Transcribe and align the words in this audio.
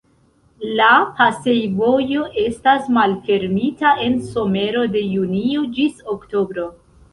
La 0.77 0.85
pasejvojo 1.19 2.23
estas 2.45 2.89
malfermita 2.97 3.93
en 4.07 4.19
somero 4.33 4.85
de 4.99 5.07
junio 5.13 5.69
ĝis 5.79 6.05
oktobro. 6.19 6.69